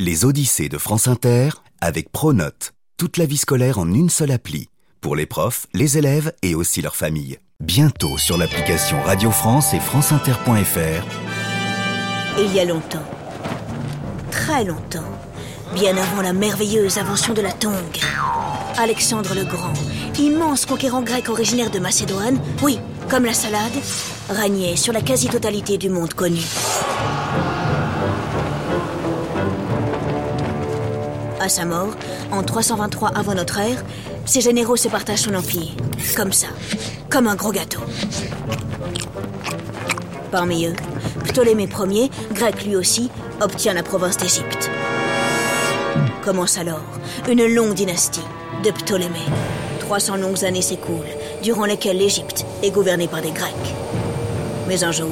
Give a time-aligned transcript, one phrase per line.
[0.00, 1.48] Les Odyssées de France Inter
[1.80, 2.72] avec Pronote.
[2.98, 4.68] Toute la vie scolaire en une seule appli.
[5.00, 7.38] Pour les profs, les élèves et aussi leurs familles.
[7.58, 11.04] Bientôt sur l'application Radio France et franceinter.fr.
[12.38, 13.02] Il y a longtemps,
[14.30, 15.10] très longtemps,
[15.74, 17.98] bien avant la merveilleuse invention de la tongue,
[18.76, 19.74] Alexandre le Grand,
[20.16, 22.78] immense conquérant grec originaire de Macédoine, oui,
[23.10, 23.72] comme la salade,
[24.30, 26.42] régnait sur la quasi-totalité du monde connu.
[31.40, 31.90] À sa mort,
[32.32, 33.84] en 323 avant notre ère,
[34.24, 35.70] ses généraux se partagent son empire.
[36.16, 36.48] Comme ça.
[37.08, 37.80] Comme un gros gâteau.
[40.32, 40.74] Parmi eux,
[41.24, 43.10] Ptolémée Ier, grec lui aussi,
[43.40, 44.68] obtient la province d'Égypte.
[46.24, 46.82] Commence alors
[47.28, 48.24] une longue dynastie
[48.64, 49.18] de Ptolémée.
[49.80, 51.06] 300 longues années s'écoulent,
[51.42, 53.74] durant lesquelles l'Égypte est gouvernée par des Grecs.
[54.66, 55.08] Mais un jour,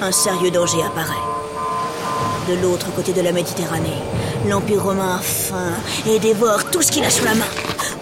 [0.00, 1.31] un sérieux danger apparaît.
[2.48, 4.02] De l'autre côté de la Méditerranée,
[4.48, 5.74] l'Empire romain a faim
[6.06, 7.44] et dévore tout ce qu'il a sous la main.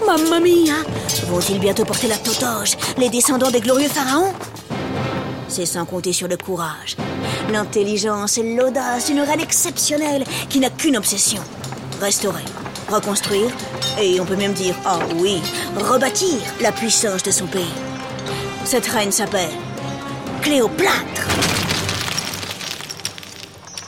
[0.07, 0.77] Mamma mia
[1.27, 4.33] Vont-ils bientôt porter la totoge, les descendants des glorieux pharaons?
[5.49, 6.97] C'est sans compter sur le courage,
[7.53, 11.43] l'intelligence et l'audace d'une reine exceptionnelle qui n'a qu'une obsession
[12.01, 12.45] restaurer,
[12.89, 13.51] reconstruire
[14.01, 15.43] et on peut même dire, oh oui,
[15.77, 17.75] rebâtir la puissance de son pays.
[18.65, 19.51] Cette reine s'appelle
[20.41, 21.60] Cléopâtre.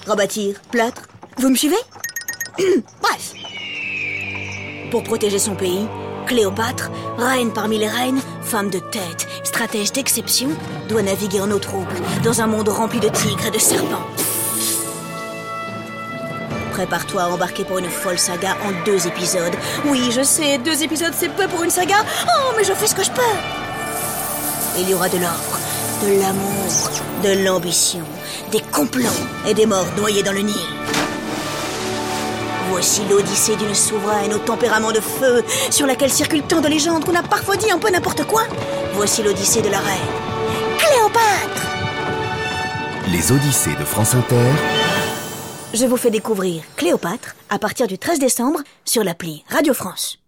[0.06, 1.03] Rebâtir, plâtre,
[1.39, 1.77] vous me suivez?
[3.00, 3.34] Bref.
[4.91, 5.86] Pour protéger son pays,
[6.27, 10.48] Cléopâtre, reine parmi les reines, femme de tête, stratège d'exception,
[10.89, 14.06] doit naviguer en eau trouble, dans un monde rempli de tigres et de serpents.
[16.73, 19.55] Prépare-toi à embarquer pour une folle saga en deux épisodes.
[19.86, 21.97] Oui, je sais, deux épisodes c'est peu pour une saga.
[22.27, 23.20] Oh, mais je fais ce que je peux.
[24.78, 25.61] Il y aura de l'or,
[26.03, 26.91] de l'amour,
[27.22, 28.05] de l'ambition,
[28.50, 29.05] des complots
[29.47, 30.56] et des morts noyés dans le Nil.
[32.70, 37.14] Voici l'odyssée d'une souveraine au tempérament de feu, sur laquelle circulent tant de légendes qu'on
[37.14, 38.42] a parfois dit un peu n'importe quoi.
[38.95, 40.00] Voici l'odyssée de la reine.
[40.79, 41.67] Cléopâtre
[43.08, 44.51] Les Odyssées de France Inter.
[45.74, 50.21] Je vous fais découvrir Cléopâtre à partir du 13 décembre sur l'appli Radio France.